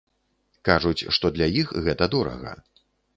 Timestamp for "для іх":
1.35-1.73